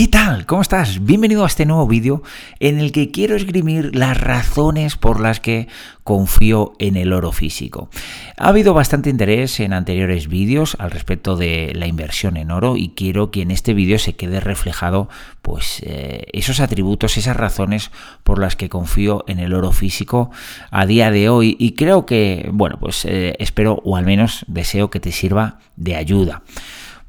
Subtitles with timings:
[0.00, 0.46] ¿Qué tal?
[0.46, 1.04] ¿Cómo estás?
[1.04, 2.22] Bienvenido a este nuevo vídeo
[2.58, 5.68] en el que quiero esgrimir las razones por las que
[6.04, 7.90] confío en el oro físico.
[8.38, 12.94] Ha habido bastante interés en anteriores vídeos al respecto de la inversión en oro y
[12.96, 15.10] quiero que en este vídeo se quede reflejado
[15.42, 17.90] pues eh, esos atributos, esas razones
[18.24, 20.30] por las que confío en el oro físico
[20.70, 24.88] a día de hoy y creo que, bueno, pues eh, espero o al menos deseo
[24.88, 26.42] que te sirva de ayuda.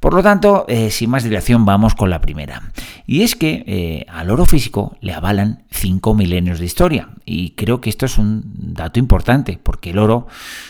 [0.02, 2.64] Por lo tanto, eh, sin más dilación, vamos con la primera.
[3.06, 7.10] Y es que eh, al oro físico le avalan cinco milenios de historia.
[7.24, 8.42] Y creo que esto es un
[8.74, 10.26] dato importante, porque el oro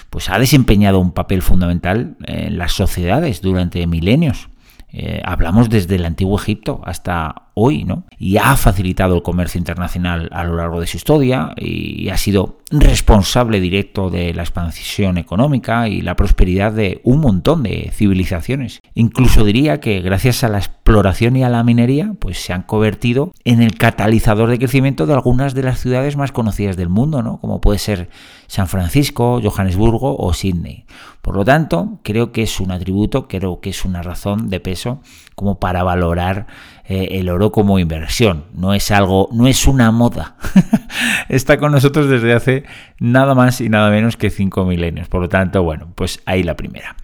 [0.10, 4.50] pues, ha desempeñado un papel fundamental en las sociedades durante milenios.
[4.92, 8.06] Eh, hablamos desde el antiguo Egipto hasta hoy, ¿no?
[8.18, 12.60] Y ha facilitado el comercio internacional a lo largo de su historia y ha sido
[12.72, 18.80] responsable directo de la expansión económica y la prosperidad de un montón de civilizaciones.
[18.96, 23.34] Incluso diría que gracias a la exploración y a la minería, pues se han convertido
[23.44, 27.40] en el catalizador de crecimiento de algunas de las ciudades más conocidas del mundo, ¿no?
[27.42, 28.10] Como puede ser
[28.48, 30.86] San Francisco, Johannesburgo o Sydney.
[31.22, 35.02] Por lo tanto, creo que es un atributo, creo que es una razón de peso
[35.36, 36.48] como para valorar
[36.86, 38.46] eh, el oro como inversión.
[38.54, 40.36] No es algo, no es una moda.
[41.30, 42.64] Está con nosotros desde hace
[43.00, 45.08] nada más y nada menos que cinco milenios.
[45.08, 46.96] Por lo tanto, bueno, pues ahí la primera.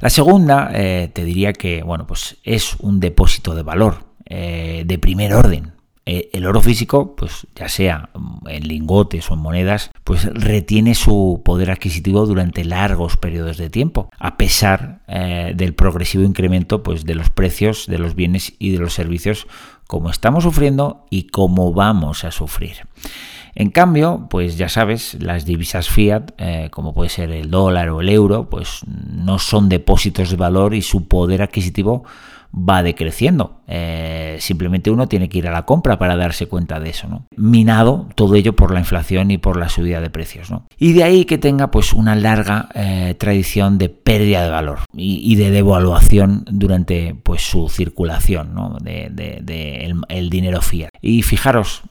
[0.00, 4.98] La segunda, eh, te diría que, bueno, pues es un depósito de valor eh, de
[4.98, 5.73] primer orden.
[6.06, 8.10] Eh, el oro físico, pues ya sea
[8.46, 14.10] en lingotes o en monedas, pues retiene su poder adquisitivo durante largos periodos de tiempo,
[14.18, 18.80] a pesar eh, del progresivo incremento pues, de los precios de los bienes y de
[18.80, 19.46] los servicios
[19.86, 22.86] como estamos sufriendo y como vamos a sufrir.
[23.54, 28.00] En cambio, pues ya sabes, las divisas fiat, eh, como puede ser el dólar o
[28.00, 32.04] el euro, pues no son depósitos de valor y su poder adquisitivo
[32.54, 33.60] va decreciendo.
[33.66, 37.26] Eh, simplemente uno tiene que ir a la compra para darse cuenta de eso, ¿no?
[37.36, 40.66] Minado todo ello por la inflación y por la subida de precios, ¿no?
[40.78, 45.34] Y de ahí que tenga pues una larga eh, tradición de pérdida de valor y,
[45.36, 48.76] de devaluación durante pues su circulación, ¿no?
[48.80, 49.04] De,
[50.08, 50.90] el, dinero fiat.
[51.00, 51.82] Y fijaros,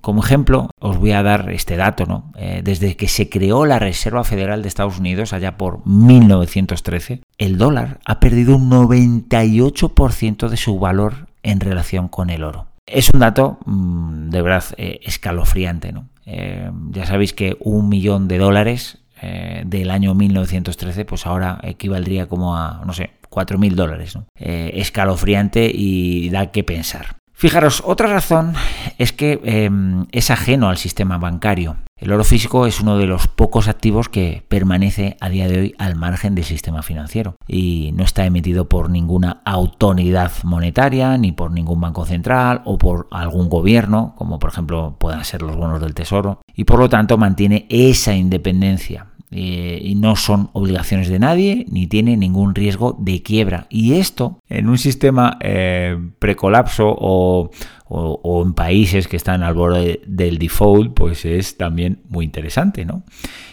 [0.00, 2.32] como ejemplo, os voy a dar este dato, ¿no?
[2.36, 7.58] Eh, desde que se creó la Reserva Federal de Estados Unidos allá por 1913, el
[7.58, 12.66] dólar ha perdido un 98% de su valor en relación con el oro.
[12.86, 15.92] Es un dato mm, de verdad eh, escalofriante.
[15.92, 16.08] ¿no?
[16.26, 22.28] Eh, ya sabéis que un millón de dólares eh, del año 1913, pues ahora equivaldría
[22.28, 24.18] como a, no sé, 4.000 dólares.
[24.36, 27.21] escalofriante y da que pensar.
[27.42, 28.54] Fijaros, otra razón
[28.98, 31.76] es que em, es ajeno al sistema bancario.
[31.96, 35.74] El oro físico es uno de los pocos activos que permanece a día de hoy
[35.78, 41.50] al margen del sistema financiero y no está emitido por ninguna autoridad monetaria, ni por
[41.50, 45.94] ningún banco central o por algún gobierno, como por ejemplo puedan ser los bonos del
[45.94, 51.64] tesoro, y por lo tanto mantiene esa independencia eh, y no son obligaciones de nadie
[51.70, 53.66] ni tiene ningún riesgo de quiebra.
[53.70, 57.50] Y esto en un sistema eh, precolapso o,
[57.88, 63.04] o, en países que están al borde del default, pues es también muy interesante, ¿no?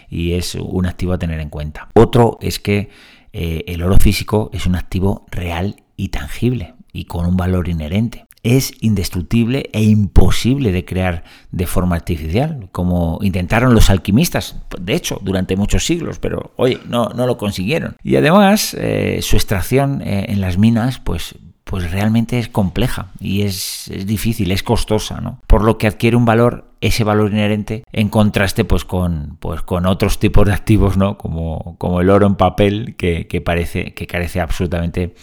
[0.09, 1.87] Y es un activo a tener en cuenta.
[1.93, 2.89] Otro es que
[3.31, 8.25] eh, el oro físico es un activo real y tangible y con un valor inherente
[8.43, 15.19] es indestructible e imposible de crear de forma artificial, como intentaron los alquimistas, de hecho,
[15.21, 17.97] durante muchos siglos, pero oye, no, no lo consiguieron.
[18.03, 21.35] Y además, eh, su extracción eh, en las minas, pues
[21.69, 25.39] pues realmente es compleja y es, difícil, es costosa, ¿no?
[25.45, 29.85] Por lo que adquiere un valor, ese valor inherente, en contraste pues con, pues con
[29.85, 31.19] otros tipos de activos, ¿no?
[31.19, 35.13] Como, como el oro en papel, que, que parece que carece absolutamente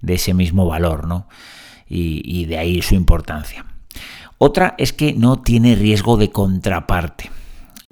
[0.00, 1.26] de ese mismo valor, ¿no?
[1.88, 3.64] Y, de ahí su importancia.
[4.38, 7.30] Otra es que no tiene riesgo de contraparte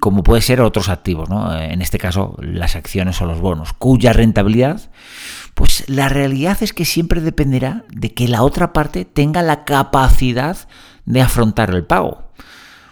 [0.00, 1.59] como puede ser otros activos, ¿no?
[1.59, 4.91] en este caso las acciones o los bonos, cuya rentabilidad,
[5.55, 10.59] pues la realidad es que siempre dependerá de que la otra parte tenga la capacidad
[11.06, 12.32] de afrontar el pago.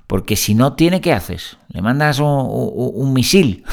[0.07, 1.59] Porque si no tiene, ¿qué haces?
[1.69, 3.65] Le mandas un, misil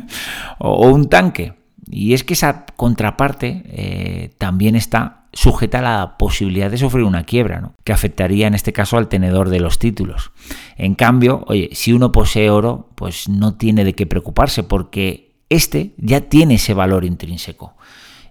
[0.58, 1.57] o un tanque.
[1.90, 7.24] Y es que esa contraparte eh, también está sujeta a la posibilidad de sufrir una
[7.24, 7.74] quiebra, ¿no?
[7.84, 10.32] que afectaría en este caso al tenedor de los títulos.
[10.76, 15.94] En cambio, oye, si uno posee oro, pues no tiene de qué preocuparse porque este
[15.96, 17.74] ya tiene ese valor intrínseco.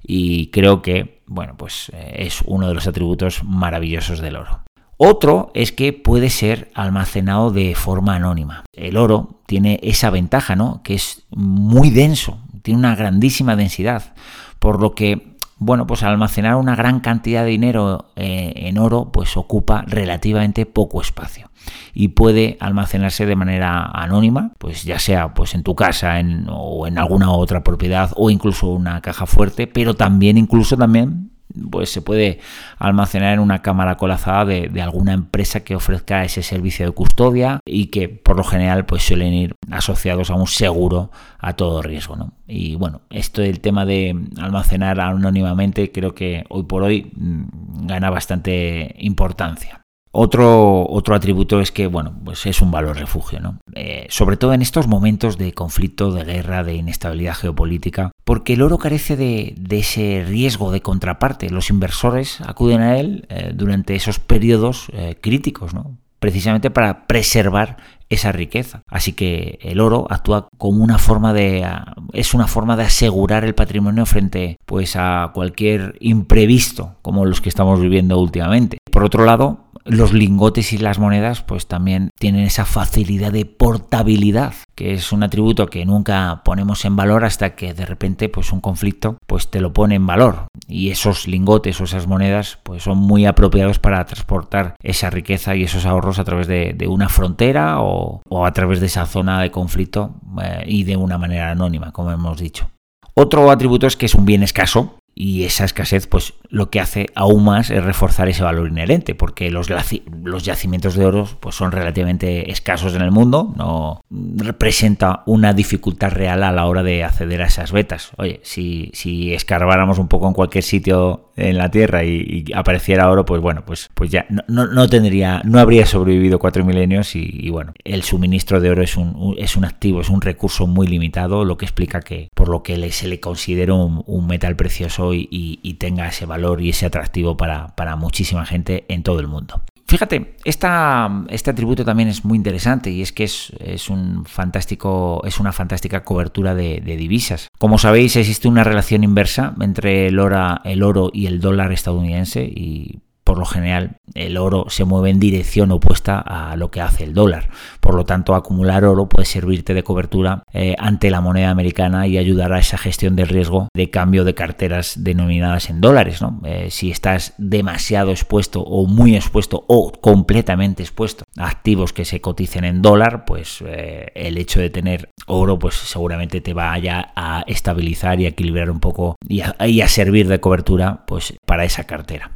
[0.03, 4.61] Y creo que, bueno, pues eh, es uno de los atributos maravillosos del oro.
[4.97, 8.63] Otro es que puede ser almacenado de forma anónima.
[8.73, 10.81] El oro tiene esa ventaja, ¿no?
[10.83, 14.13] Que es muy denso, tiene una grandísima densidad,
[14.59, 19.37] por lo que bueno, pues almacenar una gran cantidad de dinero eh, en oro, pues
[19.37, 21.49] ocupa relativamente poco espacio
[21.93, 26.19] y puede almacenarse de manera anónima, pues ya sea pues en tu casa
[26.49, 31.31] o en alguna otra propiedad o incluso una caja fuerte, pero también incluso también
[31.69, 32.39] pues se puede
[32.77, 37.87] almacenar en una cámara colapsada de, alguna empresa que ofrezca ese servicio de custodia y
[37.87, 42.15] que por lo general pues suelen ir asociados a un seguro a todo riesgo.
[42.15, 42.33] ¿no?
[42.47, 48.09] Y bueno, esto del tema de almacenar anónimamente creo que hoy por hoy mm, gana
[48.09, 49.81] bastante importancia.
[50.19, 53.59] Otro, otro atributo es que, bueno, pues es un valor refugio, ¿no?
[53.75, 58.61] Eh, sobre todo en estos momentos de conflicto, de guerra, de inestabilidad geopolítica, porque el
[58.61, 61.49] oro carece de, ese riesgo de contraparte.
[61.49, 65.95] Los inversores acuden a él eh, durante esos periodos eh, críticos, ¿no?
[66.19, 67.77] precisamente para preservar
[68.09, 68.81] esa riqueza.
[68.89, 71.65] Así que el oro actúa como una forma de
[72.11, 77.49] es una forma de asegurar el patrimonio frente pues a cualquier imprevisto como los que
[77.49, 78.77] estamos viviendo últimamente.
[78.91, 84.53] Por otro lado, los lingotes y las monedas pues también tienen esa facilidad de portabilidad,
[84.75, 88.61] que es un atributo que nunca ponemos en valor hasta que de repente pues un
[88.61, 92.97] conflicto pues te lo pone en valor y esos lingotes o esas monedas pues son
[92.97, 98.21] muy apropiados para transportar esa riqueza y esos ahorros a través de, una frontera o,
[98.45, 102.39] a través de esa zona de conflicto eh, y de una manera anónima, como hemos
[102.39, 102.69] dicho.
[103.13, 107.07] Otro atributo es que es un bien escaso y esa escasez pues lo que hace
[107.15, 111.71] aún más es reforzar ese valor inherente porque los, los yacimientos de oro pues son
[111.71, 117.41] relativamente escasos en el mundo no representa una dificultad real a la hora de acceder
[117.41, 118.11] a esas vetas.
[118.17, 123.25] Oye si, si escarbáramos un poco en cualquier sitio en la tierra y, apareciera oro
[123.25, 127.73] pues bueno pues pues ya no, no, tendría no habría sobrevivido cuatro milenios y, bueno
[127.83, 131.57] el suministro de oro es un, es un activo es un recurso muy limitado lo
[131.57, 136.25] que explica que por lo que se le considera un metal precioso y, tenga ese
[136.25, 139.61] valor y ese atractivo para, muchísima gente en todo el mundo.
[139.87, 145.53] Fíjate, este atributo también es muy interesante y es que es, un fantástico, es una
[145.53, 147.47] fantástica cobertura de, divisas.
[147.57, 152.43] Como sabéis, existe una relación inversa entre el oro, el oro y el dólar estadounidense
[152.43, 157.03] y por lo general el oro se mueve en dirección opuesta a lo que hace
[157.03, 157.49] el dólar.
[157.81, 162.17] Por lo tanto, acumular oro puede servirte de cobertura eh, ante la moneda americana y
[162.17, 166.21] ayudar a esa gestión del riesgo de cambio de carteras denominadas en dólares.
[166.45, 172.21] Eh, si estás demasiado expuesto o muy expuesto o completamente expuesto a activos que se
[172.21, 177.43] coticen en dólar, pues eh, el hecho de tener oro pues seguramente te vaya a
[177.45, 181.65] estabilizar y a equilibrar un poco y a, y a servir de cobertura pues para
[181.65, 182.31] esa cartera.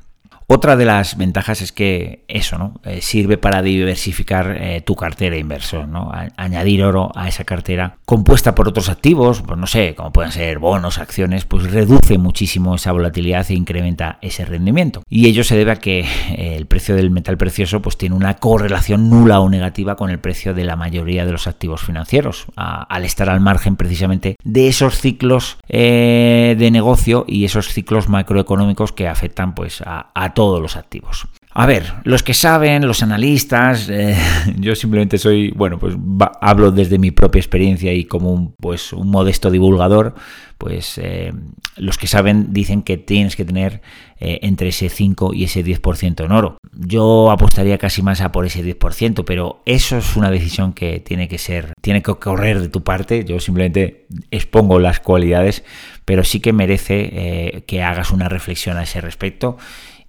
[0.54, 2.74] Otra de las ventajas es que eso ¿no?
[2.84, 6.12] Eh, sirve para diversificar eh, tu cartera de inversión, ¿no?
[6.36, 10.60] añadir oro a esa cartera compuesta por otros activos, pues no sé, como pueden ser
[10.60, 15.04] bonos, acciones, pues reduce muchísimo esa volatilidad e incrementa ese rendimiento.
[15.08, 18.34] Y ello se debe a que eh, el precio del metal precioso pues tiene una
[18.34, 23.06] correlación nula o negativa con el precio de la mayoría de los activos financieros, al
[23.06, 29.56] estar al margen precisamente de esos ciclos de negocio y esos ciclos macroeconómicos que afectan
[29.56, 31.28] pues a, a todos los activos.
[31.54, 34.18] A ver, los que saben, los analistas, eh,
[34.58, 35.96] yo simplemente soy, bueno, pues
[36.42, 40.16] hablo desde mi propia experiencia y como un, pues, un modesto divulgador,
[40.58, 41.32] pues eh,
[41.76, 43.82] los que saben dicen que tienes que tener
[44.20, 46.58] eh, entre ese 5 y ese 10% en oro.
[46.74, 51.28] Yo apostaría casi más a por ese 10%, pero eso es una decisión que tiene
[51.28, 53.26] que ser, tiene que correr de tu parte.
[53.26, 55.64] Yo simplemente expongo las cualidades,
[56.06, 59.58] pero sí que merece que hagas una reflexión a ese respecto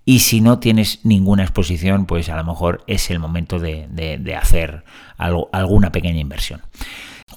[0.05, 4.85] y si no tienes ninguna exposición, pues a lo mejor es el momento de, hacer
[5.17, 6.63] algo, alguna pequeña inversión.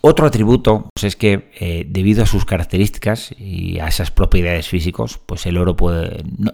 [0.01, 5.19] Otro atributo pues, es que eh, debido a sus características y a esas propiedades físicas,
[5.25, 5.75] pues el oro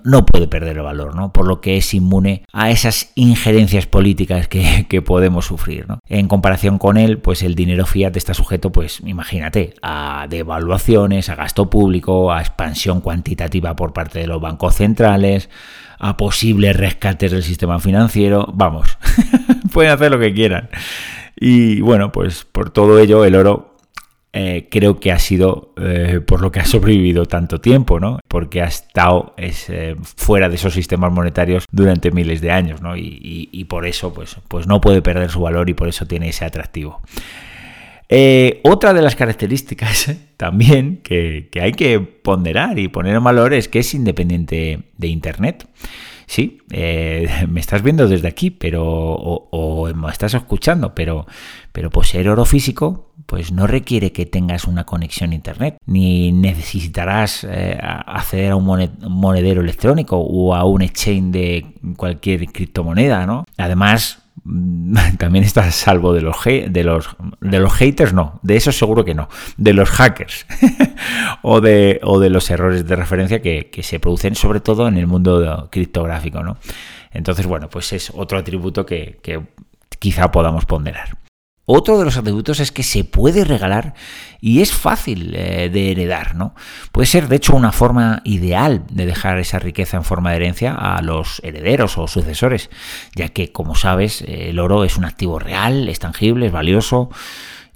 [0.03, 1.33] no, puede perder el valor, ¿no?
[1.33, 5.87] por lo que es inmune a esas injerencias políticas que, podemos sufrir.
[6.07, 11.35] En comparación con él, pues el dinero fiat está sujeto, pues imagínate, a devaluaciones, a
[11.35, 15.49] gasto público, a expansión cuantitativa por parte de los bancos centrales,
[15.99, 18.47] a posibles rescates del sistema financiero.
[18.53, 18.97] Vamos,
[19.73, 20.69] pueden hacer lo que quieran.
[21.35, 23.71] Y bueno, pues por todo ello el oro
[24.33, 28.19] eh, creo que ha sido eh, por lo que ha sobrevivido tanto tiempo, ¿no?
[28.27, 32.95] Porque ha estado eh, fuera de esos sistemas monetarios durante miles de años, ¿no?
[32.95, 36.43] Y, por eso, pues, pues no puede perder su valor y por eso tiene ese
[36.45, 37.01] atractivo.
[38.63, 43.79] Otra de las características también que, hay que ponderar y poner en valor es que
[43.79, 45.67] es independiente de Internet.
[46.31, 51.25] Sí, eh, me estás viendo desde aquí, pero o, me estás escuchando, pero,
[51.73, 57.45] pero poseer oro físico pues no requiere que tengas una conexión a internet, ni necesitarás
[57.49, 61.65] eh, acceder a un monedero electrónico o a un exchange de
[61.95, 63.45] cualquier criptomoneda, ¿no?
[63.57, 64.20] Además,
[65.17, 67.09] también estás salvo de los, de los
[67.41, 70.45] de los haters, no, de eso seguro que no, de los hackers
[71.41, 75.07] o, de, o de los errores de referencia que, se producen sobre todo en el
[75.07, 76.57] mundo criptográfico, ¿no?
[77.11, 79.41] Entonces, bueno, pues es otro atributo que, que
[79.99, 81.20] quizá podamos ponderar.
[81.73, 83.93] Otro de los atributos es que se puede regalar
[84.41, 86.53] y es fácil eh, de heredar, ¿no?
[86.91, 90.75] Puede ser, de hecho, una forma ideal de dejar esa riqueza en forma de herencia
[90.75, 92.69] a los herederos o sucesores,
[93.15, 97.09] ya que, como sabes, el oro es un activo real, es tangible, es valioso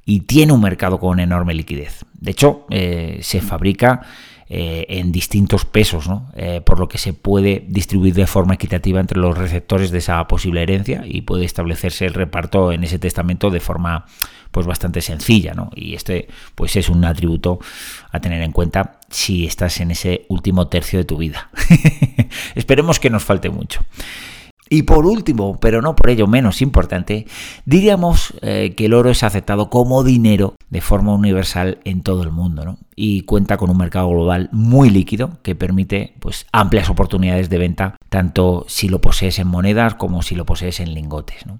[0.04, 2.04] y tiene un mercado con enorme liquidez.
[2.16, 4.02] De hecho, eh, se fabrica
[4.48, 6.08] eh, en distintos pesos.
[6.36, 10.28] Eh, por lo que se puede distribuir de forma equitativa entre los receptores de esa
[10.28, 14.06] posible herencia y puede establecerse el reparto en ese testamento de forma
[14.52, 15.72] pues bastante sencilla, ¿no?
[15.76, 17.60] Y este pues es un atributo
[18.12, 21.50] a tener en cuenta si estás en ese último tercio de tu vida.
[22.56, 23.82] Esperemos que nos falte mucho.
[24.68, 27.28] Y por último, pero no por ello menos importante,
[27.66, 32.32] diríamos eh, que el oro es aceptado como dinero de forma universal en todo el
[32.32, 32.80] mundo ¿no?
[32.96, 37.96] y cuenta con un mercado global muy líquido que permite pues, amplias oportunidades de venta,
[38.10, 41.46] tanto si lo posees en monedas como si lo posees en lingotes.
[41.46, 41.60] ¿no?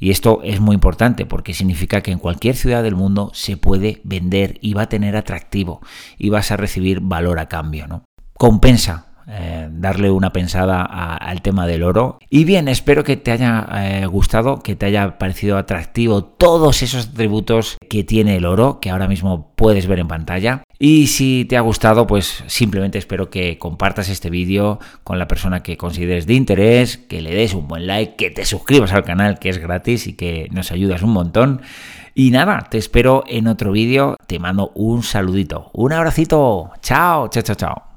[0.00, 4.00] Y esto es muy importante porque significa que en cualquier ciudad del mundo se puede
[4.02, 5.82] vender y va a tener atractivo
[6.18, 7.86] y vas a recibir valor a cambio.
[7.86, 8.02] ¿no?
[8.34, 12.18] Compensa eh, darle una pensada al tema del oro.
[12.28, 17.08] Y bien, espero que te haya eh, gustado, que te haya parecido atractivo todos esos
[17.08, 20.62] atributos que tiene el oro, que ahora mismo puedes ver en pantalla.
[20.78, 25.62] Y si te ha gustado, pues simplemente espero que compartas este vídeo con la persona
[25.62, 29.38] que consideres de interés, que le des un buen like, que te suscribas al canal,
[29.38, 31.60] que es gratis y que nos ayudas un montón.
[32.14, 34.16] Y nada, te espero en otro vídeo.
[34.26, 36.70] Te mando un saludito, un abracito.
[36.80, 37.89] Chao, chao, chao, chao.